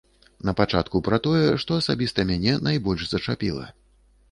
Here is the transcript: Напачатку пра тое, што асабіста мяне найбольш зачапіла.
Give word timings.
Напачатку 0.47 1.01
пра 1.07 1.19
тое, 1.27 1.43
што 1.65 1.77
асабіста 1.83 2.27
мяне 2.33 2.57
найбольш 2.71 3.07
зачапіла. 3.13 3.71